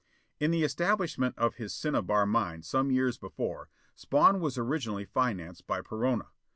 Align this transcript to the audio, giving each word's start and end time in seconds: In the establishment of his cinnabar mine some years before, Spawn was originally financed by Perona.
In 0.39 0.49
the 0.49 0.63
establishment 0.63 1.37
of 1.37 1.57
his 1.57 1.75
cinnabar 1.75 2.25
mine 2.25 2.63
some 2.63 2.89
years 2.89 3.19
before, 3.19 3.69
Spawn 3.93 4.39
was 4.39 4.57
originally 4.57 5.05
financed 5.05 5.67
by 5.67 5.81
Perona. 5.81 6.29